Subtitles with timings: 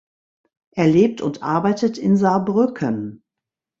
[0.71, 3.21] Er lebt und arbeitet in Saarbrücken.